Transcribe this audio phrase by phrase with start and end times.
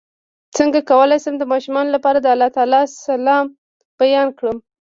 [0.57, 3.45] څنګه کولی شم د ماشومانو لپاره د الله تعالی سلام
[4.01, 4.57] بیان کړم